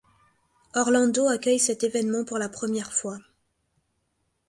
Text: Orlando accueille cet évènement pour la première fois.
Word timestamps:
Orlando 0.73 1.27
accueille 1.27 1.59
cet 1.59 1.83
évènement 1.83 2.25
pour 2.25 2.39
la 2.39 2.49
première 2.49 2.91
fois. 2.91 3.19